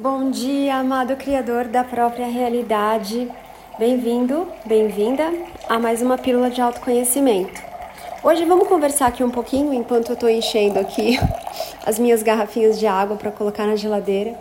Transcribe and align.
Bom 0.00 0.30
dia, 0.30 0.76
amado 0.76 1.16
Criador 1.16 1.64
da 1.64 1.82
própria 1.82 2.28
realidade. 2.28 3.28
Bem-vindo, 3.80 4.46
bem-vinda 4.64 5.28
a 5.68 5.76
mais 5.76 6.00
uma 6.00 6.16
pílula 6.16 6.48
de 6.50 6.60
autoconhecimento. 6.60 7.60
Hoje 8.22 8.44
vamos 8.44 8.68
conversar 8.68 9.08
aqui 9.08 9.24
um 9.24 9.30
pouquinho 9.30 9.74
enquanto 9.74 10.10
eu 10.10 10.14
estou 10.14 10.30
enchendo 10.30 10.78
aqui 10.78 11.18
as 11.84 11.98
minhas 11.98 12.22
garrafinhas 12.22 12.78
de 12.78 12.86
água 12.86 13.16
para 13.16 13.32
colocar 13.32 13.66
na 13.66 13.74
geladeira 13.74 14.38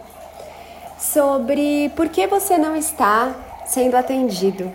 sobre 1.00 1.90
por 1.96 2.08
que 2.10 2.28
você 2.28 2.56
não 2.56 2.76
está 2.76 3.34
sendo 3.66 3.98
atendido. 3.98 4.72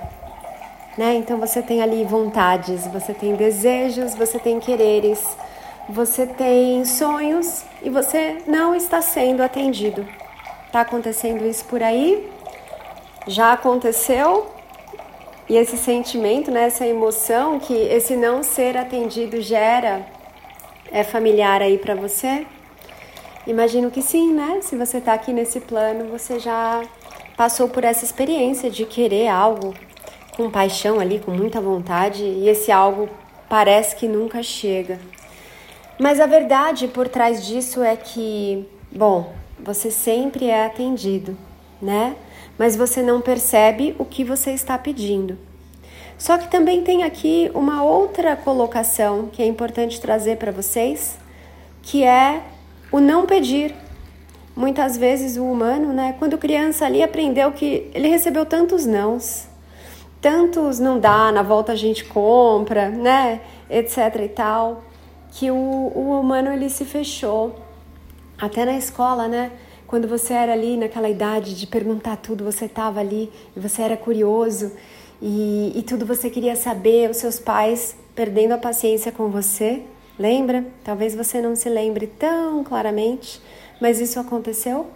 Né? 0.99 1.15
Então 1.15 1.39
você 1.39 1.63
tem 1.63 1.81
ali 1.81 2.03
vontades, 2.03 2.89
você 2.89 3.15
tem 3.15 3.37
desejos, 3.37 4.17
você 4.17 4.37
tem 4.37 4.59
quereres, 4.59 5.25
você 5.89 6.27
tem 6.27 6.85
sonhos 6.85 7.63
e 7.85 7.89
você 7.89 8.39
não 8.49 8.75
está 8.75 9.01
sendo 9.01 9.45
atendido. 9.45 10.05
Está 10.73 10.81
acontecendo 10.81 11.47
isso 11.47 11.67
por 11.67 11.83
aí? 11.83 12.33
Já 13.27 13.53
aconteceu? 13.53 14.51
E 15.47 15.55
esse 15.55 15.77
sentimento, 15.77 16.51
né, 16.51 16.65
essa 16.65 16.87
emoção 16.87 17.61
que 17.61 17.75
esse 17.75 18.17
não 18.17 18.43
ser 18.43 18.79
atendido 18.79 19.43
gera 19.43 20.01
é 20.91 21.05
familiar 21.05 21.61
aí 21.61 21.77
para 21.77 21.95
você? 21.95 22.47
Imagino 23.47 23.91
que 23.91 24.01
sim, 24.01 24.33
né? 24.33 24.61
Se 24.63 24.75
você 24.75 24.97
está 24.97 25.13
aqui 25.13 25.31
nesse 25.31 25.61
plano, 25.61 26.07
você 26.07 26.39
já 26.39 26.83
passou 27.37 27.69
por 27.69 27.85
essa 27.85 28.07
experiência 28.07 28.71
de 28.71 28.87
querer 28.87 29.29
algo 29.29 29.75
com 30.39 30.51
paixão 30.51 30.99
ali, 30.99 31.19
com 31.19 31.33
muita 31.33 31.61
vontade, 31.61 32.25
e 32.25 32.49
esse 32.49 32.73
algo 32.73 33.11
parece 33.47 33.95
que 33.95 34.09
nunca 34.09 34.43
chega. 34.43 34.99
Mas 36.01 36.19
a 36.19 36.25
verdade 36.25 36.89
por 36.89 37.09
trás 37.11 37.47
disso 37.47 37.83
é 37.83 37.95
que, 37.95 38.67
bom, 38.91 39.42
você 39.65 39.91
sempre 39.91 40.47
é 40.47 40.67
atendido, 40.67 41.37
né? 41.81 42.17
Mas 42.59 42.77
você 42.77 43.03
não 43.03 43.21
percebe 43.21 43.95
o 43.99 44.05
que 44.05 44.25
você 44.25 44.51
está 44.51 44.77
pedindo. 44.77 45.39
Só 46.19 46.39
que 46.39 46.49
também 46.49 46.83
tem 46.83 47.03
aqui 47.03 47.51
uma 47.55 47.83
outra 47.83 48.37
colocação 48.37 49.29
que 49.33 49.43
é 49.43 49.47
importante 49.47 50.01
trazer 50.01 50.37
para 50.37 50.53
vocês, 50.53 51.19
que 51.83 52.05
é 52.05 52.43
o 52.93 53.01
não 53.01 53.27
pedir. 53.27 53.75
Muitas 54.55 54.97
vezes 54.97 55.37
o 55.37 55.45
humano, 55.45 55.93
né, 55.93 56.15
quando 56.19 56.37
criança 56.37 56.85
ali 56.85 57.03
aprendeu 57.03 57.51
que 57.53 57.91
ele 57.95 58.09
recebeu 58.09 58.45
tantos 58.45 58.85
nãos, 58.85 59.49
tantos 60.21 60.79
não 60.79 61.01
dá, 61.01 61.33
na 61.33 61.43
volta 61.43 61.73
a 61.73 61.77
gente 61.77 62.05
compra, 62.05 62.91
né, 62.91 63.41
etc 63.71 63.97
e 64.23 64.29
tal, 64.29 64.85
que 65.33 65.51
o, 65.51 65.57
o 65.57 66.21
humano 66.21 66.53
ele 66.53 66.69
se 66.69 66.85
fechou 66.85 67.57
até 68.43 68.65
na 68.65 68.77
escola, 68.77 69.29
né? 69.29 69.53
Quando 69.87 70.09
você 70.09 70.35
era 70.35 70.53
ali 70.53 70.77
naquela 70.77 71.09
idade 71.09 71.55
de 71.55 71.65
perguntar 71.65 72.17
tudo, 72.17 72.43
você 72.43 72.65
estava 72.65 72.99
ali 72.99 73.31
e 73.57 73.61
você 73.61 73.83
era 73.83 73.97
curioso 73.97 74.73
e, 75.21 75.73
e 75.77 75.83
tudo 75.83 76.05
você 76.05 76.29
queria 76.29 76.57
saber, 76.57 77.09
os 77.09 77.19
seus 77.19 77.39
pais 77.39 77.95
perdendo 78.17 78.51
a 78.51 78.59
paciência 78.59 79.13
com 79.13 79.29
você, 79.29 79.85
lembra? 80.19 80.67
Talvez 80.83 81.15
você 81.15 81.41
não 81.41 81.55
se 81.55 81.69
lembre 81.69 82.09
tão 82.09 82.65
claramente, 82.65 83.41
mas 83.81 84.01
isso 84.01 84.19
aconteceu 84.19 84.89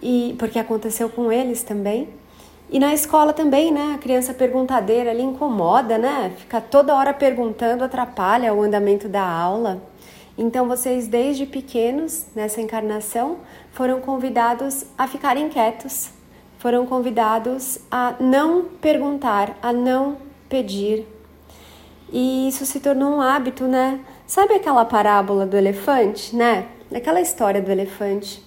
e 0.00 0.36
porque 0.38 0.60
aconteceu 0.60 1.08
com 1.08 1.32
eles 1.32 1.64
também. 1.64 2.08
E 2.70 2.78
na 2.78 2.94
escola 2.94 3.32
também, 3.32 3.72
né? 3.72 3.94
A 3.96 3.98
criança 3.98 4.32
perguntadeira 4.32 5.10
ali 5.10 5.22
incomoda, 5.22 5.98
né? 5.98 6.32
Ficar 6.36 6.60
toda 6.60 6.94
hora 6.94 7.12
perguntando 7.12 7.82
atrapalha 7.82 8.54
o 8.54 8.62
andamento 8.62 9.08
da 9.08 9.26
aula. 9.26 9.82
Então, 10.36 10.66
vocês, 10.66 11.06
desde 11.06 11.46
pequenos, 11.46 12.26
nessa 12.34 12.60
encarnação, 12.60 13.38
foram 13.72 14.00
convidados 14.00 14.84
a 14.98 15.06
ficarem 15.06 15.48
quietos, 15.48 16.10
foram 16.58 16.86
convidados 16.86 17.78
a 17.90 18.14
não 18.18 18.64
perguntar, 18.80 19.56
a 19.62 19.72
não 19.72 20.16
pedir. 20.48 21.06
E 22.12 22.48
isso 22.48 22.66
se 22.66 22.80
tornou 22.80 23.10
um 23.10 23.20
hábito, 23.20 23.64
né? 23.64 24.00
Sabe 24.26 24.54
aquela 24.54 24.84
parábola 24.84 25.46
do 25.46 25.56
elefante, 25.56 26.34
né? 26.34 26.66
Aquela 26.92 27.20
história 27.20 27.60
do 27.62 27.70
elefante, 27.70 28.42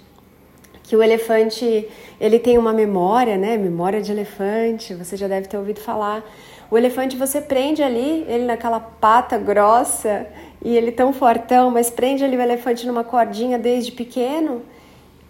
que 0.83 0.95
o 0.95 1.03
elefante 1.03 1.87
ele 2.19 2.39
tem 2.39 2.57
uma 2.57 2.73
memória, 2.73 3.37
né? 3.37 3.57
Memória 3.57 4.01
de 4.01 4.11
elefante, 4.11 4.93
você 4.93 5.15
já 5.15 5.27
deve 5.27 5.47
ter 5.47 5.57
ouvido 5.57 5.79
falar. 5.79 6.23
O 6.69 6.77
elefante 6.77 7.15
você 7.15 7.39
prende 7.39 7.81
ali, 7.81 8.25
ele 8.27 8.45
naquela 8.45 8.79
pata 8.79 9.37
grossa 9.37 10.27
e 10.67 10.75
ele 10.75 10.91
tão 10.91 11.13
fortão, 11.13 11.71
mas 11.71 11.89
prende 11.89 12.25
ali 12.25 12.35
o 12.35 12.41
elefante 12.41 12.85
numa 12.85 13.01
cordinha 13.01 13.57
desde 13.57 13.89
pequeno 13.89 14.63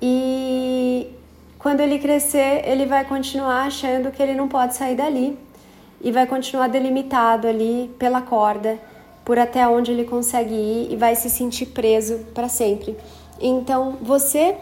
e 0.02 1.12
quando 1.59 1.80
ele 1.80 2.00
crescer, 2.00 2.64
ele 2.66 2.88
vai 2.88 3.06
continuar 3.06 3.68
achando 3.68 4.09
que 4.09 4.24
ele 4.24 4.34
não 4.34 4.48
pode 4.48 4.74
sair 4.74 4.96
dali 4.96 5.38
e 6.02 6.12
vai 6.12 6.25
continuar 6.25 6.70
delimitado 6.70 7.48
ali 7.48 7.94
pela 8.00 8.20
corda 8.20 8.80
por 9.24 9.38
até 9.38 9.68
onde 9.68 9.92
ele 9.92 10.06
consegue 10.06 10.56
ir 10.56 10.92
e 10.92 10.96
vai 10.96 11.16
se 11.16 11.30
sentir 11.30 11.68
preso 11.68 12.18
para 12.34 12.50
sempre. 12.50 12.98
Então, 13.40 13.96
você 14.02 14.58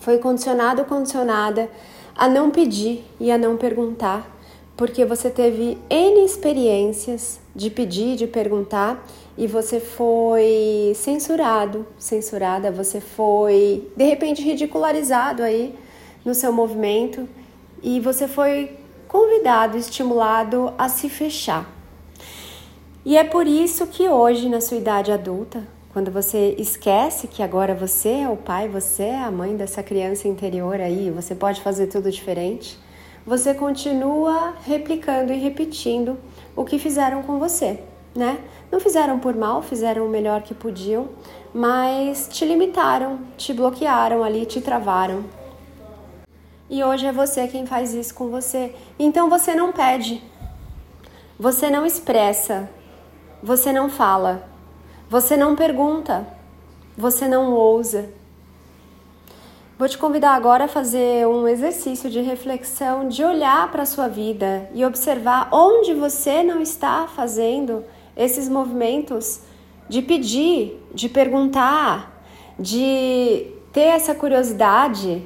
foi 0.00 0.18
condicionado 0.18 0.80
ou 0.80 0.88
condicionada 0.88 1.70
a 2.16 2.28
não 2.28 2.50
pedir 2.50 3.04
e 3.20 3.30
a 3.30 3.38
não 3.38 3.56
perguntar, 3.56 4.28
porque 4.76 5.04
você 5.04 5.30
teve 5.30 5.78
N 5.88 6.24
experiências 6.24 7.38
de 7.54 7.70
pedir, 7.70 8.16
de 8.16 8.26
perguntar 8.26 9.00
e 9.36 9.46
você 9.46 9.78
foi 9.78 10.92
censurado, 10.94 11.86
censurada, 11.98 12.70
você 12.70 13.00
foi 13.00 13.86
de 13.94 14.04
repente 14.04 14.42
ridicularizado 14.42 15.42
aí 15.42 15.74
no 16.24 16.34
seu 16.34 16.52
movimento 16.52 17.28
e 17.82 18.00
você 18.00 18.26
foi 18.26 18.78
convidado, 19.06 19.76
estimulado 19.76 20.72
a 20.78 20.88
se 20.88 21.08
fechar. 21.08 21.70
E 23.04 23.16
é 23.16 23.24
por 23.24 23.46
isso 23.46 23.86
que 23.86 24.08
hoje, 24.08 24.48
na 24.48 24.60
sua 24.60 24.78
idade 24.78 25.12
adulta, 25.12 25.62
quando 25.92 26.10
você 26.10 26.54
esquece 26.58 27.28
que 27.28 27.42
agora 27.42 27.74
você 27.74 28.08
é 28.08 28.28
o 28.28 28.36
pai, 28.36 28.68
você 28.68 29.04
é 29.04 29.18
a 29.18 29.30
mãe 29.30 29.54
dessa 29.54 29.82
criança 29.82 30.26
interior 30.26 30.80
aí, 30.80 31.10
você 31.10 31.34
pode 31.34 31.60
fazer 31.60 31.86
tudo 31.86 32.10
diferente, 32.10 32.78
você 33.24 33.54
continua 33.54 34.54
replicando 34.64 35.32
e 35.32 35.38
repetindo 35.38 36.18
o 36.56 36.64
que 36.64 36.78
fizeram 36.78 37.22
com 37.22 37.38
você 37.38 37.80
né? 38.16 38.38
Não 38.70 38.80
fizeram 38.80 39.18
por 39.18 39.34
mal, 39.34 39.62
fizeram 39.62 40.06
o 40.06 40.08
melhor 40.08 40.42
que 40.42 40.54
podiam, 40.54 41.08
mas 41.54 42.28
te 42.30 42.44
limitaram, 42.44 43.20
te 43.36 43.52
bloquearam 43.52 44.22
ali, 44.22 44.44
te 44.44 44.60
travaram. 44.60 45.24
E 46.68 46.82
hoje 46.82 47.06
é 47.06 47.12
você 47.12 47.46
quem 47.46 47.64
faz 47.64 47.94
isso 47.94 48.14
com 48.14 48.28
você. 48.28 48.74
Então 48.98 49.30
você 49.30 49.54
não 49.54 49.72
pede, 49.72 50.22
você 51.38 51.70
não 51.70 51.86
expressa, 51.86 52.68
você 53.42 53.72
não 53.72 53.88
fala, 53.88 54.48
você 55.08 55.36
não 55.36 55.54
pergunta, 55.54 56.26
você 56.98 57.28
não 57.28 57.52
ousa. 57.52 58.10
Vou 59.78 59.88
te 59.88 59.98
convidar 59.98 60.32
agora 60.32 60.64
a 60.64 60.68
fazer 60.68 61.26
um 61.26 61.46
exercício 61.46 62.08
de 62.10 62.20
reflexão, 62.20 63.06
de 63.06 63.22
olhar 63.22 63.70
para 63.70 63.82
a 63.82 63.86
sua 63.86 64.08
vida 64.08 64.68
e 64.72 64.84
observar 64.84 65.50
onde 65.52 65.92
você 65.92 66.42
não 66.42 66.60
está 66.60 67.06
fazendo 67.06 67.84
esses 68.16 68.48
movimentos 68.48 69.40
de 69.88 70.02
pedir, 70.02 70.82
de 70.92 71.08
perguntar, 71.08 72.22
de 72.58 73.46
ter 73.72 73.82
essa 73.82 74.14
curiosidade, 74.14 75.22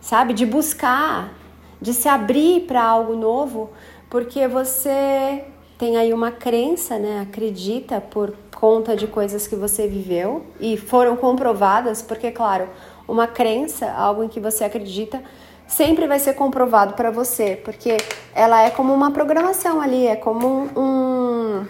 sabe? 0.00 0.32
De 0.32 0.46
buscar, 0.46 1.34
de 1.80 1.92
se 1.92 2.08
abrir 2.08 2.62
para 2.62 2.82
algo 2.82 3.14
novo, 3.14 3.70
porque 4.08 4.48
você 4.48 5.44
tem 5.78 5.96
aí 5.96 6.12
uma 6.12 6.30
crença, 6.30 6.98
né? 6.98 7.20
Acredita 7.20 8.00
por 8.00 8.34
conta 8.54 8.96
de 8.96 9.06
coisas 9.06 9.46
que 9.46 9.56
você 9.56 9.86
viveu 9.86 10.46
e 10.60 10.76
foram 10.76 11.16
comprovadas, 11.16 12.00
porque, 12.00 12.30
claro, 12.30 12.68
uma 13.06 13.26
crença, 13.26 13.90
algo 13.90 14.22
em 14.22 14.28
que 14.28 14.38
você 14.38 14.64
acredita, 14.64 15.22
sempre 15.66 16.06
vai 16.06 16.18
ser 16.18 16.34
comprovado 16.34 16.94
para 16.94 17.10
você, 17.10 17.60
porque 17.64 17.96
ela 18.34 18.62
é 18.62 18.70
como 18.70 18.92
uma 18.94 19.10
programação 19.10 19.80
ali, 19.80 20.06
é 20.06 20.14
como 20.14 20.46
um, 20.46 20.80
um 20.80 21.66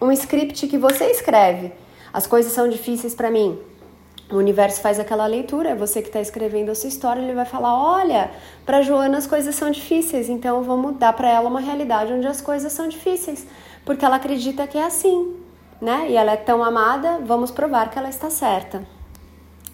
um 0.00 0.12
script 0.12 0.66
que 0.66 0.78
você 0.78 1.06
escreve. 1.06 1.72
As 2.12 2.26
coisas 2.26 2.52
são 2.52 2.68
difíceis 2.68 3.14
para 3.14 3.30
mim. 3.30 3.58
O 4.30 4.36
universo 4.36 4.80
faz 4.80 4.98
aquela 4.98 5.24
leitura, 5.26 5.70
é 5.70 5.74
você 5.74 6.02
que 6.02 6.08
está 6.08 6.20
escrevendo 6.20 6.70
a 6.70 6.74
sua 6.74 6.88
história, 6.88 7.20
ele 7.20 7.34
vai 7.34 7.44
falar: 7.44 7.72
olha, 7.74 8.30
para 8.64 8.82
Joana 8.82 9.18
as 9.18 9.26
coisas 9.26 9.54
são 9.54 9.70
difíceis, 9.70 10.28
então 10.28 10.64
vamos 10.64 10.96
dar 10.96 11.12
para 11.12 11.30
ela 11.30 11.48
uma 11.48 11.60
realidade 11.60 12.12
onde 12.12 12.26
as 12.26 12.40
coisas 12.40 12.72
são 12.72 12.88
difíceis, 12.88 13.46
porque 13.84 14.04
ela 14.04 14.16
acredita 14.16 14.66
que 14.66 14.76
é 14.76 14.84
assim, 14.84 15.36
né? 15.80 16.06
E 16.10 16.16
ela 16.16 16.32
é 16.32 16.36
tão 16.36 16.64
amada, 16.64 17.20
vamos 17.24 17.52
provar 17.52 17.88
que 17.88 17.98
ela 17.98 18.08
está 18.08 18.28
certa. 18.28 18.84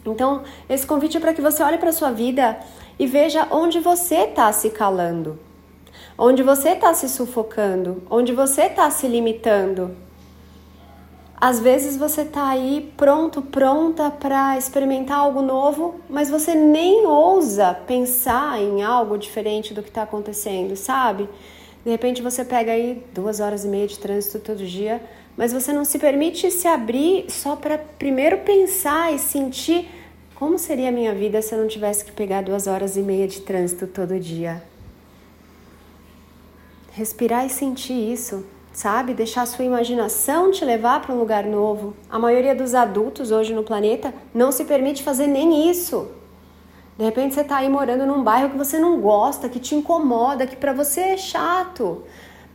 Então, 0.04 0.42
esse 0.68 0.86
convite 0.86 1.16
é 1.16 1.20
para 1.20 1.32
que 1.32 1.40
você 1.40 1.62
olhe 1.62 1.78
para 1.78 1.92
sua 1.92 2.10
vida 2.10 2.58
e 2.98 3.06
veja 3.06 3.46
onde 3.50 3.80
você 3.80 4.24
está 4.24 4.52
se 4.52 4.68
calando, 4.68 5.38
onde 6.18 6.42
você 6.42 6.70
está 6.70 6.92
se 6.92 7.08
sufocando, 7.08 8.02
onde 8.10 8.34
você 8.34 8.64
está 8.64 8.90
se 8.90 9.06
limitando 9.08 9.96
Às 11.42 11.58
vezes 11.58 11.96
você 11.96 12.24
tá 12.24 12.50
aí 12.50 12.92
pronto, 12.96 13.42
pronta 13.42 14.12
para 14.12 14.56
experimentar 14.56 15.18
algo 15.18 15.42
novo, 15.42 15.96
mas 16.08 16.30
você 16.30 16.54
nem 16.54 17.04
ousa 17.04 17.74
pensar 17.84 18.62
em 18.62 18.84
algo 18.84 19.18
diferente 19.18 19.74
do 19.74 19.82
que 19.82 19.88
está 19.88 20.04
acontecendo, 20.04 20.76
sabe? 20.76 21.28
De 21.84 21.90
repente 21.90 22.22
você 22.22 22.44
pega 22.44 22.70
aí 22.70 23.04
duas 23.12 23.40
horas 23.40 23.64
e 23.64 23.66
meia 23.66 23.88
de 23.88 23.98
trânsito 23.98 24.38
todo 24.38 24.64
dia, 24.64 25.02
mas 25.36 25.52
você 25.52 25.72
não 25.72 25.84
se 25.84 25.98
permite 25.98 26.48
se 26.48 26.68
abrir 26.68 27.28
só 27.28 27.56
para 27.56 27.76
primeiro 27.76 28.38
pensar 28.42 29.12
e 29.12 29.18
sentir 29.18 29.88
como 30.36 30.56
seria 30.60 30.90
a 30.90 30.92
minha 30.92 31.12
vida 31.12 31.42
se 31.42 31.52
eu 31.52 31.58
não 31.58 31.66
tivesse 31.66 32.04
que 32.04 32.12
pegar 32.12 32.44
duas 32.44 32.68
horas 32.68 32.96
e 32.96 33.02
meia 33.02 33.26
de 33.26 33.40
trânsito 33.40 33.88
todo 33.88 34.16
dia. 34.20 34.62
Respirar 36.92 37.44
e 37.44 37.50
sentir 37.50 38.12
isso, 38.12 38.46
sabe? 38.72 39.14
Deixar 39.14 39.42
a 39.42 39.46
sua 39.46 39.64
imaginação 39.64 40.50
te 40.50 40.64
levar 40.64 41.02
para 41.02 41.14
um 41.14 41.18
lugar 41.18 41.44
novo. 41.44 41.94
A 42.08 42.18
maioria 42.18 42.54
dos 42.54 42.74
adultos 42.74 43.30
hoje 43.30 43.54
no 43.54 43.62
planeta 43.62 44.12
não 44.32 44.50
se 44.50 44.64
permite 44.64 45.02
fazer 45.02 45.26
nem 45.26 45.70
isso. 45.70 46.08
De 46.96 47.04
repente 47.04 47.34
você 47.34 47.40
está 47.40 47.58
aí 47.58 47.68
morando 47.68 48.06
num 48.06 48.22
bairro 48.22 48.50
que 48.50 48.56
você 48.56 48.78
não 48.78 49.00
gosta, 49.00 49.48
que 49.48 49.58
te 49.58 49.74
incomoda, 49.74 50.46
que 50.46 50.56
para 50.56 50.72
você 50.72 51.00
é 51.00 51.16
chato, 51.16 52.02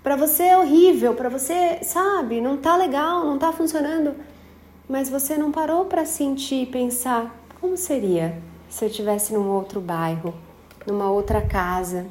para 0.04 0.16
você 0.16 0.44
é 0.44 0.58
horrível, 0.58 1.14
para 1.16 1.30
você, 1.30 1.80
sabe, 1.82 2.40
não 2.40 2.58
tá 2.58 2.78
legal, 2.78 3.26
não 3.26 3.38
tá 3.38 3.52
funcionando. 3.52 4.16
Mas 4.88 5.10
você 5.10 5.38
não 5.38 5.52
parou 5.52 5.86
para 5.86 6.06
sentir 6.06 6.64
e 6.64 6.66
pensar 6.66 7.36
como 7.60 7.76
seria 7.76 8.42
se 8.70 8.86
eu 8.86 8.90
estivesse 8.90 9.34
num 9.34 9.50
outro 9.50 9.82
bairro, 9.82 10.34
numa 10.86 11.10
outra 11.12 11.42
casa, 11.42 12.06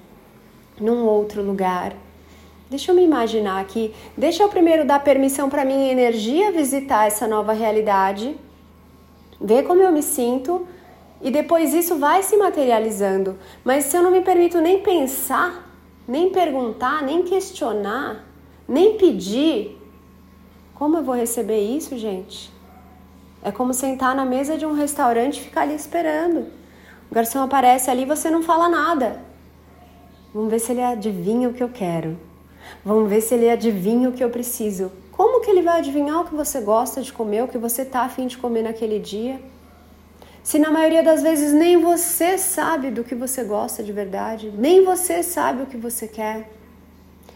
num 0.79 1.07
outro 1.07 1.43
lugar 1.43 1.95
Deixa 2.69 2.91
eu 2.91 2.97
me 2.97 3.05
imaginar 3.05 3.61
aqui. 3.61 3.95
Deixa 4.17 4.43
eu 4.43 4.49
primeiro 4.49 4.85
dar 4.85 4.99
permissão 5.05 5.49
para 5.49 5.65
minha 5.65 5.91
energia 5.91 6.51
visitar 6.51 7.07
essa 7.07 7.27
nova 7.29 7.53
realidade, 7.53 8.37
ver 9.41 9.63
como 9.63 9.83
eu 9.83 9.93
me 9.93 10.03
sinto 10.03 10.67
e 11.21 11.31
depois 11.31 11.73
isso 11.73 11.97
vai 11.97 12.25
se 12.25 12.37
materializando. 12.37 13.39
Mas 13.65 13.85
se 13.85 13.97
eu 13.97 14.03
não 14.03 14.11
me 14.11 14.21
permito 14.21 14.61
nem 14.61 14.83
pensar, 14.83 15.71
nem 16.09 16.31
perguntar, 16.31 17.03
nem 17.03 17.23
questionar, 17.23 18.25
nem 18.69 18.97
pedir, 18.97 19.81
como 20.75 20.97
eu 20.99 21.05
vou 21.05 21.15
receber 21.15 21.61
isso, 21.61 21.97
gente? 21.97 22.53
É 23.43 23.53
como 23.53 23.73
sentar 23.73 24.13
na 24.15 24.25
mesa 24.25 24.59
de 24.59 24.67
um 24.67 24.73
restaurante 24.73 25.39
e 25.39 25.45
ficar 25.45 25.63
ali 25.63 25.75
esperando. 25.75 26.49
O 27.09 27.15
garçom 27.15 27.43
aparece 27.43 27.91
ali 27.91 28.03
e 28.03 28.07
você 28.07 28.29
não 28.29 28.43
fala 28.43 28.69
nada. 28.69 29.23
Vamos 30.35 30.51
ver 30.51 30.59
se 30.59 30.73
ele 30.73 30.83
adivinha 30.83 31.49
o 31.49 31.55
que 31.55 31.63
eu 31.63 31.69
quero. 31.69 32.26
Vamos 32.85 33.09
ver 33.09 33.21
se 33.21 33.35
ele 33.35 33.51
adivinha 33.51 34.09
o 34.09 34.13
que 34.13 34.23
eu 34.23 34.31
preciso. 34.31 34.93
Como 35.13 35.41
que 35.41 35.51
ele 35.51 35.63
vai 35.63 35.79
adivinhar 35.79 36.21
o 36.21 36.25
que 36.25 36.35
você 36.35 36.61
gosta 36.61 37.01
de 37.01 37.13
comer, 37.13 37.43
o 37.43 37.49
que 37.49 37.59
você 37.59 37.85
tá 37.85 38.03
afim 38.03 38.27
de 38.27 38.37
comer 38.37 38.63
naquele 38.63 38.99
dia? 38.99 39.41
Se 40.43 40.59
na 40.59 40.71
maioria 40.71 41.03
das 41.03 41.23
vezes 41.23 41.53
nem 41.53 41.77
você 41.77 42.39
sabe 42.39 42.91
do 42.91 43.03
que 43.03 43.15
você 43.15 43.43
gosta 43.43 43.83
de 43.83 43.93
verdade, 43.93 44.53
nem 44.57 44.85
você 44.85 45.23
sabe 45.23 45.63
o 45.63 45.67
que 45.67 45.77
você 45.77 46.07
quer. 46.07 46.49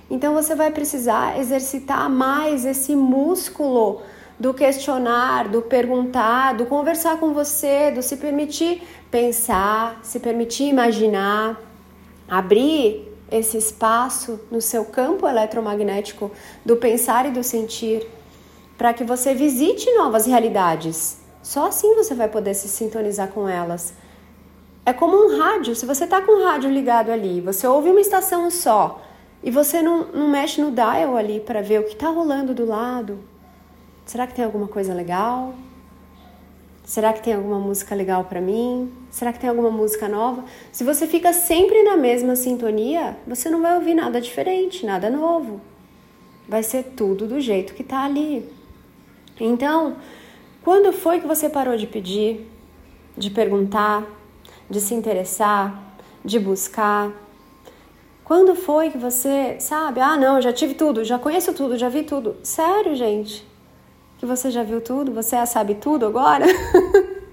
Então 0.08 0.32
você 0.34 0.54
vai 0.54 0.70
precisar 0.70 1.38
exercitar 1.38 2.08
mais 2.08 2.64
esse 2.64 2.94
músculo 2.94 4.02
do 4.38 4.54
questionar, 4.54 5.48
do 5.48 5.60
perguntar, 5.60 6.54
do 6.54 6.66
conversar 6.66 7.18
com 7.18 7.34
você, 7.34 7.90
do 7.90 8.02
se 8.02 8.16
permitir 8.16 8.82
pensar, 9.10 10.00
se 10.02 10.20
permitir 10.20 10.64
imaginar, 10.64 11.60
abrir 12.28 13.09
esse 13.30 13.56
espaço 13.56 14.40
no 14.50 14.60
seu 14.60 14.84
campo 14.84 15.26
eletromagnético 15.26 16.30
do 16.64 16.76
pensar 16.76 17.26
e 17.26 17.30
do 17.30 17.44
sentir, 17.44 18.06
para 18.76 18.92
que 18.92 19.04
você 19.04 19.34
visite 19.34 19.90
novas 19.94 20.26
realidades. 20.26 21.18
Só 21.42 21.66
assim 21.66 21.94
você 21.94 22.14
vai 22.14 22.28
poder 22.28 22.54
se 22.54 22.68
sintonizar 22.68 23.28
com 23.28 23.48
elas. 23.48 23.94
É 24.84 24.92
como 24.92 25.16
um 25.16 25.38
rádio, 25.38 25.74
se 25.74 25.86
você 25.86 26.04
está 26.04 26.20
com 26.22 26.40
o 26.40 26.44
rádio 26.44 26.70
ligado 26.70 27.10
ali, 27.10 27.40
você 27.40 27.66
ouve 27.66 27.90
uma 27.90 28.00
estação 28.00 28.50
só 28.50 29.00
e 29.42 29.50
você 29.50 29.80
não, 29.82 30.06
não 30.06 30.28
mexe 30.28 30.60
no 30.60 30.70
dial 30.70 31.16
ali 31.16 31.40
para 31.40 31.62
ver 31.62 31.80
o 31.80 31.84
que 31.84 31.94
está 31.94 32.08
rolando 32.08 32.54
do 32.54 32.64
lado. 32.64 33.18
Será 34.04 34.26
que 34.26 34.34
tem 34.34 34.44
alguma 34.44 34.66
coisa 34.66 34.92
legal? 34.92 35.54
Será 36.90 37.12
que 37.12 37.22
tem 37.22 37.34
alguma 37.34 37.60
música 37.60 37.94
legal 37.94 38.24
para 38.24 38.40
mim? 38.40 38.92
Será 39.12 39.32
que 39.32 39.38
tem 39.38 39.48
alguma 39.48 39.70
música 39.70 40.08
nova? 40.08 40.44
Se 40.72 40.82
você 40.82 41.06
fica 41.06 41.32
sempre 41.32 41.84
na 41.84 41.96
mesma 41.96 42.34
sintonia, 42.34 43.16
você 43.24 43.48
não 43.48 43.62
vai 43.62 43.76
ouvir 43.76 43.94
nada 43.94 44.20
diferente, 44.20 44.84
nada 44.84 45.08
novo. 45.08 45.60
Vai 46.48 46.64
ser 46.64 46.82
tudo 46.96 47.28
do 47.28 47.38
jeito 47.38 47.74
que 47.74 47.84
tá 47.84 48.02
ali. 48.02 48.44
Então, 49.38 49.98
quando 50.64 50.92
foi 50.92 51.20
que 51.20 51.28
você 51.28 51.48
parou 51.48 51.76
de 51.76 51.86
pedir, 51.86 52.50
de 53.16 53.30
perguntar, 53.30 54.04
de 54.68 54.80
se 54.80 54.92
interessar, 54.92 55.96
de 56.24 56.40
buscar? 56.40 57.12
Quando 58.24 58.56
foi 58.56 58.90
que 58.90 58.98
você, 58.98 59.60
sabe, 59.60 60.00
ah, 60.00 60.16
não, 60.16 60.40
já 60.40 60.52
tive 60.52 60.74
tudo, 60.74 61.04
já 61.04 61.20
conheço 61.20 61.54
tudo, 61.54 61.78
já 61.78 61.88
vi 61.88 62.02
tudo. 62.02 62.38
Sério, 62.42 62.96
gente? 62.96 63.48
Que 64.20 64.26
você 64.26 64.50
já 64.50 64.62
viu 64.62 64.82
tudo, 64.82 65.14
você 65.14 65.34
já 65.34 65.46
sabe 65.46 65.76
tudo 65.76 66.04
agora? 66.04 66.44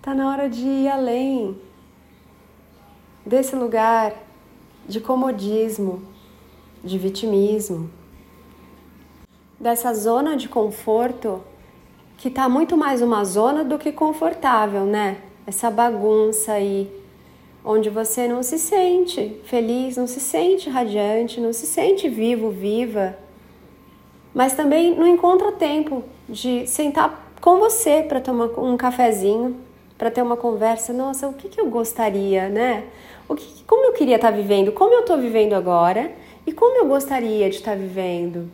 tá 0.00 0.14
na 0.14 0.30
hora 0.30 0.48
de 0.48 0.64
ir 0.64 0.88
além 0.88 1.60
desse 3.26 3.56
lugar 3.56 4.14
de 4.86 5.00
comodismo, 5.00 6.00
de 6.84 6.96
vitimismo, 6.96 7.90
dessa 9.58 9.92
zona 9.92 10.36
de 10.36 10.48
conforto 10.48 11.42
que 12.16 12.30
tá 12.30 12.48
muito 12.48 12.76
mais 12.76 13.02
uma 13.02 13.24
zona 13.24 13.64
do 13.64 13.80
que 13.80 13.90
confortável, 13.90 14.84
né? 14.84 15.20
Essa 15.44 15.72
bagunça 15.72 16.52
aí, 16.52 16.88
onde 17.64 17.90
você 17.90 18.28
não 18.28 18.44
se 18.44 18.60
sente 18.60 19.40
feliz, 19.42 19.96
não 19.96 20.06
se 20.06 20.20
sente 20.20 20.70
radiante, 20.70 21.40
não 21.40 21.52
se 21.52 21.66
sente 21.66 22.08
vivo, 22.08 22.48
viva 22.48 23.26
mas 24.34 24.54
também 24.54 24.94
não 24.94 25.06
encontra 25.06 25.52
tempo 25.52 26.04
de 26.28 26.66
sentar 26.66 27.32
com 27.40 27.58
você 27.58 28.02
para 28.02 28.20
tomar 28.20 28.46
um 28.58 28.76
cafezinho, 28.76 29.56
para 29.96 30.10
ter 30.10 30.22
uma 30.22 30.36
conversa. 30.36 30.92
Nossa, 30.92 31.28
o 31.28 31.32
que, 31.32 31.48
que 31.48 31.60
eu 31.60 31.66
gostaria, 31.66 32.48
né? 32.48 32.84
O 33.28 33.34
que, 33.34 33.64
como 33.64 33.86
eu 33.86 33.92
queria 33.92 34.16
estar 34.16 34.30
tá 34.30 34.36
vivendo, 34.36 34.72
como 34.72 34.94
eu 34.94 35.00
estou 35.00 35.18
vivendo 35.18 35.54
agora 35.54 36.12
e 36.46 36.52
como 36.52 36.76
eu 36.78 36.86
gostaria 36.86 37.48
de 37.50 37.56
estar 37.56 37.72
tá 37.72 37.76
vivendo. 37.76 38.50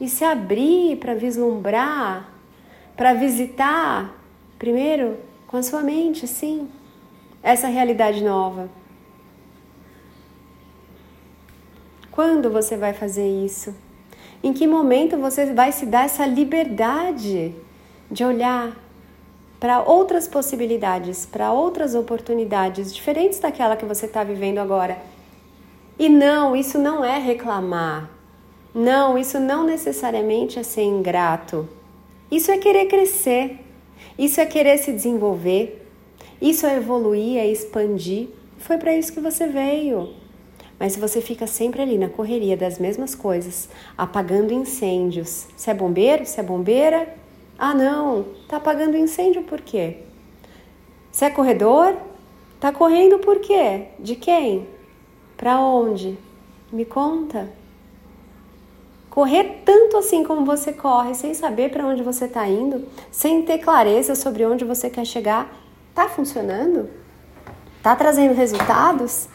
E 0.00 0.08
se 0.08 0.24
abrir 0.24 0.96
para 0.96 1.14
vislumbrar, 1.14 2.30
para 2.96 3.14
visitar, 3.14 4.14
primeiro 4.58 5.16
com 5.46 5.56
a 5.56 5.62
sua 5.62 5.82
mente, 5.82 6.26
sim, 6.26 6.68
essa 7.42 7.68
realidade 7.68 8.22
nova. 8.22 8.68
Quando 12.10 12.50
você 12.50 12.76
vai 12.76 12.92
fazer 12.92 13.28
isso? 13.44 13.74
Em 14.42 14.52
que 14.52 14.66
momento 14.66 15.16
você 15.16 15.52
vai 15.52 15.72
se 15.72 15.86
dar 15.86 16.04
essa 16.04 16.26
liberdade 16.26 17.54
de 18.10 18.24
olhar 18.24 18.76
para 19.58 19.82
outras 19.82 20.28
possibilidades, 20.28 21.26
para 21.26 21.52
outras 21.52 21.94
oportunidades 21.94 22.94
diferentes 22.94 23.38
daquela 23.38 23.76
que 23.76 23.84
você 23.84 24.06
está 24.06 24.22
vivendo 24.22 24.58
agora? 24.58 24.98
E 25.98 26.08
não, 26.08 26.54
isso 26.54 26.78
não 26.78 27.04
é 27.04 27.18
reclamar. 27.18 28.10
Não, 28.74 29.16
isso 29.16 29.40
não 29.40 29.64
necessariamente 29.64 30.58
é 30.58 30.62
ser 30.62 30.82
ingrato. 30.82 31.66
Isso 32.30 32.50
é 32.50 32.58
querer 32.58 32.86
crescer. 32.86 33.60
Isso 34.18 34.40
é 34.40 34.44
querer 34.44 34.76
se 34.76 34.92
desenvolver. 34.92 35.88
Isso 36.40 36.66
é 36.66 36.76
evoluir, 36.76 37.38
é 37.38 37.46
expandir. 37.46 38.28
Foi 38.58 38.76
para 38.76 38.94
isso 38.94 39.12
que 39.12 39.20
você 39.20 39.46
veio. 39.46 40.10
Mas 40.78 40.92
se 40.92 41.00
você 41.00 41.20
fica 41.20 41.46
sempre 41.46 41.80
ali 41.80 41.96
na 41.96 42.08
correria 42.08 42.56
das 42.56 42.78
mesmas 42.78 43.14
coisas, 43.14 43.68
apagando 43.96 44.52
incêndios, 44.52 45.46
se 45.56 45.70
é 45.70 45.74
bombeiro, 45.74 46.26
se 46.26 46.38
é 46.38 46.42
bombeira, 46.42 47.14
ah 47.58 47.74
não, 47.74 48.26
tá 48.46 48.58
apagando 48.58 48.96
incêndio 48.96 49.42
por 49.42 49.60
quê? 49.60 49.98
Se 51.10 51.24
é 51.24 51.30
corredor, 51.30 51.96
tá 52.60 52.70
correndo 52.72 53.18
por 53.18 53.40
quê? 53.40 53.86
De 53.98 54.16
quem? 54.16 54.68
Para 55.36 55.58
onde? 55.58 56.18
Me 56.70 56.84
conta. 56.84 57.48
Correr 59.08 59.62
tanto 59.64 59.96
assim 59.96 60.22
como 60.22 60.44
você 60.44 60.74
corre, 60.74 61.14
sem 61.14 61.32
saber 61.32 61.70
para 61.70 61.86
onde 61.86 62.02
você 62.02 62.26
está 62.26 62.46
indo, 62.46 62.86
sem 63.10 63.42
ter 63.42 63.58
clareza 63.58 64.14
sobre 64.14 64.44
onde 64.44 64.62
você 64.62 64.90
quer 64.90 65.06
chegar, 65.06 65.56
tá 65.94 66.06
funcionando? 66.06 66.90
Tá 67.82 67.96
trazendo 67.96 68.34
resultados? 68.34 69.26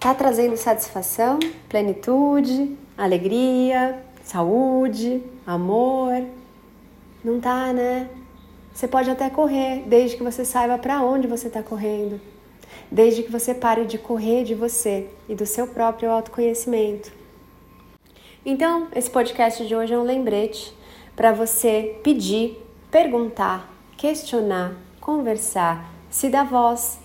Tá 0.00 0.14
trazendo 0.14 0.56
satisfação, 0.56 1.38
plenitude, 1.68 2.74
alegria, 2.96 4.02
saúde, 4.24 5.22
amor? 5.46 6.24
Não 7.22 7.38
tá, 7.38 7.70
né? 7.74 8.08
Você 8.72 8.88
pode 8.88 9.10
até 9.10 9.28
correr, 9.28 9.82
desde 9.86 10.16
que 10.16 10.22
você 10.22 10.42
saiba 10.42 10.78
para 10.78 11.02
onde 11.02 11.26
você 11.26 11.48
está 11.48 11.62
correndo. 11.62 12.18
Desde 12.90 13.22
que 13.22 13.30
você 13.30 13.52
pare 13.52 13.84
de 13.84 13.98
correr 13.98 14.42
de 14.42 14.54
você 14.54 15.10
e 15.28 15.34
do 15.34 15.44
seu 15.44 15.66
próprio 15.66 16.10
autoconhecimento. 16.10 17.12
Então, 18.42 18.88
esse 18.96 19.10
podcast 19.10 19.66
de 19.66 19.76
hoje 19.76 19.92
é 19.92 19.98
um 19.98 20.02
lembrete 20.02 20.74
para 21.14 21.30
você 21.30 22.00
pedir, 22.02 22.58
perguntar, 22.90 23.70
questionar, 23.98 24.76
conversar, 24.98 25.92
se 26.08 26.30
dar 26.30 26.46
voz. 26.46 26.99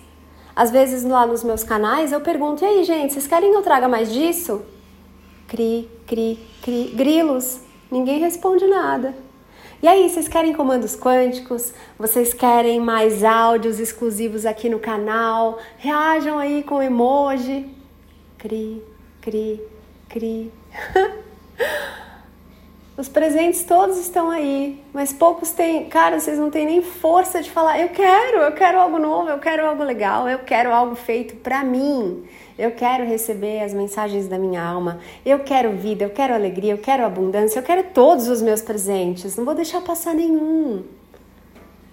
Às 0.56 0.70
vezes 0.70 1.04
lá 1.04 1.26
nos 1.26 1.44
meus 1.44 1.62
canais 1.62 2.12
eu 2.12 2.20
pergunto: 2.22 2.64
e 2.64 2.66
aí, 2.66 2.84
gente, 2.84 3.12
vocês 3.12 3.26
querem 3.26 3.50
que 3.50 3.56
eu 3.58 3.62
traga 3.62 3.86
mais 3.86 4.10
disso? 4.10 4.62
Cri, 5.46 5.86
cri, 6.06 6.38
cri, 6.62 6.94
grilos. 6.96 7.60
Ninguém 7.90 8.18
responde 8.18 8.66
nada. 8.66 9.14
E 9.82 9.86
aí, 9.86 10.08
vocês 10.08 10.26
querem 10.26 10.54
comandos 10.54 10.96
quânticos? 10.96 11.74
Vocês 11.98 12.32
querem 12.32 12.80
mais 12.80 13.22
áudios 13.22 13.78
exclusivos 13.78 14.46
aqui 14.46 14.70
no 14.70 14.78
canal? 14.78 15.58
Reajam 15.76 16.38
aí 16.38 16.62
com 16.62 16.82
emoji. 16.82 17.68
Cri, 18.38 18.82
cri, 19.20 19.60
cri. 20.08 20.50
Os 22.98 23.10
presentes 23.10 23.62
todos 23.62 23.98
estão 23.98 24.30
aí, 24.30 24.82
mas 24.90 25.12
poucos 25.12 25.50
têm. 25.50 25.84
Cara, 25.84 26.18
vocês 26.18 26.38
não 26.38 26.50
têm 26.50 26.64
nem 26.64 26.80
força 26.80 27.42
de 27.42 27.50
falar: 27.50 27.78
eu 27.78 27.90
quero, 27.90 28.38
eu 28.38 28.52
quero 28.52 28.80
algo 28.80 28.98
novo, 28.98 29.28
eu 29.28 29.38
quero 29.38 29.66
algo 29.66 29.82
legal, 29.82 30.26
eu 30.26 30.38
quero 30.38 30.72
algo 30.72 30.94
feito 30.94 31.36
para 31.36 31.62
mim. 31.62 32.24
Eu 32.58 32.70
quero 32.70 33.04
receber 33.04 33.60
as 33.60 33.74
mensagens 33.74 34.28
da 34.28 34.38
minha 34.38 34.62
alma. 34.64 34.98
Eu 35.26 35.40
quero 35.40 35.72
vida, 35.72 36.04
eu 36.04 36.10
quero 36.10 36.32
alegria, 36.32 36.72
eu 36.72 36.78
quero 36.78 37.04
abundância, 37.04 37.58
eu 37.58 37.62
quero 37.62 37.82
todos 37.92 38.28
os 38.28 38.40
meus 38.40 38.62
presentes. 38.62 39.36
Não 39.36 39.44
vou 39.44 39.54
deixar 39.54 39.82
passar 39.82 40.14
nenhum. 40.14 40.82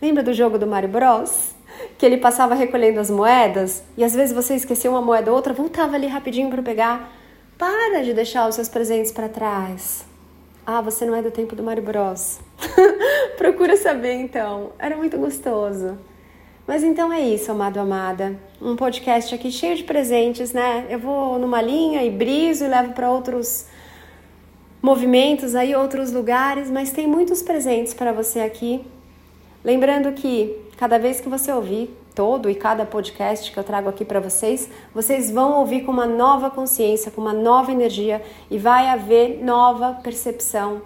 Lembra 0.02 0.24
do 0.24 0.34
jogo 0.34 0.58
do 0.58 0.66
Mario 0.66 0.88
Bros? 0.88 1.54
Que 1.98 2.06
ele 2.06 2.18
passava 2.18 2.56
recolhendo 2.56 3.02
as 3.02 3.10
moedas 3.10 3.84
e 3.98 4.06
às 4.06 4.14
vezes 4.14 4.34
você 4.34 4.56
esquecia 4.56 4.90
uma 4.90 5.02
moeda 5.02 5.32
ou 5.32 5.36
outra, 5.36 5.54
voltava 5.54 5.96
ali 5.96 6.08
rapidinho 6.08 6.50
para 6.50 6.62
pegar. 6.62 7.12
Para 7.58 8.04
de 8.04 8.14
deixar 8.14 8.48
os 8.48 8.56
seus 8.56 8.70
presentes 8.70 9.12
para 9.12 9.28
trás. 9.28 10.13
Ah, 10.66 10.80
você 10.80 11.06
não 11.06 11.14
é 11.14 11.22
do 11.22 11.30
tempo 11.30 11.58
do 11.58 11.64
Mario 11.64 11.84
Bros. 11.84 12.40
Procura 13.38 13.76
saber 13.76 14.14
então. 14.14 14.72
Era 14.80 14.96
muito 14.96 15.18
gostoso. 15.18 15.98
Mas 16.66 16.84
então 16.84 17.12
é 17.12 17.20
isso, 17.20 17.52
amado 17.52 17.82
amada. 17.82 18.40
Um 18.62 18.78
podcast 18.78 19.36
aqui 19.36 19.52
cheio 19.52 19.76
de 19.76 19.84
presentes, 19.84 20.54
né? 20.54 20.88
Eu 20.90 21.00
vou 21.00 21.38
numa 21.38 21.62
linha 21.62 22.02
e 22.06 22.10
briso 22.10 22.64
e 22.64 22.70
levo 22.70 22.94
para 22.94 23.12
outros 23.12 23.66
movimentos 24.82 25.54
aí, 25.54 25.76
outros 25.76 26.14
lugares, 26.14 26.72
mas 26.72 26.92
tem 26.92 27.08
muitos 27.08 27.42
presentes 27.42 27.94
para 27.94 28.14
você 28.14 28.40
aqui. 28.40 28.86
Lembrando 29.66 30.14
que 30.14 30.58
cada 30.78 30.98
vez 30.98 31.20
que 31.20 31.28
você 31.28 31.52
ouvir 31.52 31.94
todo 32.16 32.50
e 32.50 32.56
cada 32.56 32.86
podcast 32.86 33.52
que 33.52 33.58
eu 33.58 33.64
trago 33.64 33.90
aqui 33.90 34.06
para 34.06 34.20
vocês, 34.20 34.70
vocês 34.94 35.32
vão 35.32 35.60
ouvir 35.60 35.82
com 35.82 35.92
uma 35.92 36.06
nova 36.06 36.50
consciência, 36.50 37.12
com 37.12 37.22
uma 37.22 37.34
nova 37.34 37.72
energia 37.72 38.22
e 38.50 38.58
vai 38.58 38.88
haver 38.88 39.44
nova 39.44 40.00
percepção, 40.04 40.82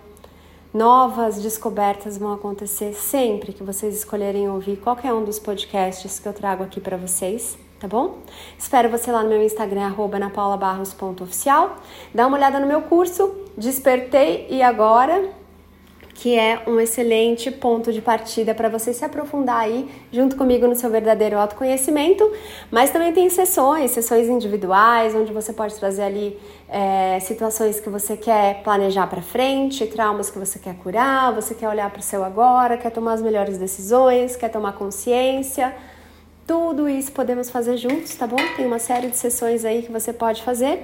Novas 0.73 1.41
descobertas 1.41 2.17
vão 2.17 2.33
acontecer 2.33 2.93
sempre 2.93 3.51
que 3.51 3.63
vocês 3.63 3.97
escolherem 3.97 4.49
ouvir 4.49 4.77
qualquer 4.77 5.13
um 5.13 5.23
dos 5.23 5.39
podcasts 5.39 6.19
que 6.19 6.27
eu 6.27 6.33
trago 6.33 6.63
aqui 6.63 6.79
para 6.79 6.97
vocês, 6.97 7.57
tá 7.79 7.87
bom? 7.87 8.19
Espero 8.59 8.87
você 8.87 9.11
lá 9.11 9.23
no 9.23 9.29
meu 9.29 9.41
Instagram, 9.41 9.95
napaulabarros.oficial. 10.19 11.77
Dá 12.13 12.27
uma 12.27 12.37
olhada 12.37 12.59
no 12.59 12.67
meu 12.67 12.81
curso, 12.83 13.33
Despertei 13.57 14.45
e 14.51 14.61
Agora, 14.61 15.29
que 16.17 16.35
é 16.35 16.63
um 16.65 16.79
excelente 16.79 17.51
ponto 17.51 17.93
de 17.93 18.01
partida 18.01 18.55
para 18.55 18.67
você 18.67 18.91
se 18.91 19.05
aprofundar 19.05 19.59
aí 19.59 19.87
junto 20.11 20.35
comigo 20.35 20.67
no 20.67 20.75
seu 20.75 20.89
verdadeiro 20.89 21.37
autoconhecimento. 21.37 22.27
Mas 22.71 22.89
também 22.89 23.13
tem 23.13 23.29
sessões, 23.29 23.91
sessões 23.91 24.27
individuais, 24.27 25.13
onde 25.13 25.31
você 25.31 25.53
pode 25.53 25.75
trazer 25.75 26.01
ali 26.01 26.39
é, 26.67 27.19
situações 27.19 27.79
que 27.79 27.87
você 27.87 28.17
quer 28.17 28.63
planejar 28.63 29.05
para 29.05 29.21
frente, 29.21 29.85
traumas 29.85 30.31
que 30.31 30.39
você 30.39 30.57
quer 30.57 30.73
curar, 30.77 31.31
você 31.35 31.53
quer 31.53 31.69
olhar 31.69 31.87
para 31.91 31.99
o 31.99 32.03
seu 32.03 32.23
agora, 32.23 32.77
quer 32.77 32.89
tomar 32.89 33.13
as 33.13 33.21
melhores 33.21 33.59
decisões, 33.59 34.35
quer 34.35 34.49
tomar 34.49 34.73
consciência. 34.73 35.75
Tudo 36.47 36.89
isso 36.89 37.11
podemos 37.11 37.51
fazer 37.51 37.77
juntos, 37.77 38.15
tá 38.15 38.25
bom? 38.25 38.37
Tem 38.55 38.65
uma 38.65 38.79
série 38.79 39.09
de 39.09 39.17
sessões 39.17 39.63
aí 39.63 39.83
que 39.83 39.91
você 39.91 40.11
pode 40.11 40.41
fazer. 40.41 40.83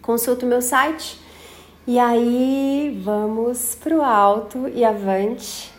Consulta 0.00 0.46
o 0.46 0.48
meu 0.48 0.62
site 0.62 1.25
e 1.86 1.98
aí 1.98 3.00
vamos 3.04 3.76
pro 3.76 4.02
alto 4.02 4.68
e 4.74 4.84
avante. 4.84 5.72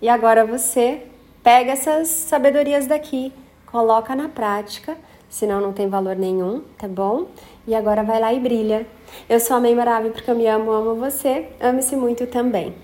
E 0.00 0.08
agora 0.08 0.46
você 0.46 1.02
pega 1.42 1.72
essas 1.72 2.08
sabedorias 2.08 2.86
daqui, 2.86 3.32
coloca 3.66 4.14
na 4.14 4.28
prática, 4.28 4.96
senão 5.28 5.60
não 5.60 5.72
tem 5.72 5.88
valor 5.88 6.14
nenhum, 6.14 6.62
tá 6.78 6.86
bom? 6.86 7.26
E 7.66 7.74
agora 7.74 8.02
vai 8.04 8.20
lá 8.20 8.32
e 8.32 8.38
brilha. 8.38 8.86
Eu 9.28 9.40
sou 9.40 9.56
a 9.56 9.60
Mãe 9.60 9.74
Maravilha 9.74 10.12
porque 10.12 10.30
eu 10.30 10.36
me 10.36 10.46
amo, 10.46 10.70
amo 10.70 10.94
você. 10.94 11.48
Ame-se 11.60 11.96
muito 11.96 12.26
também. 12.26 12.74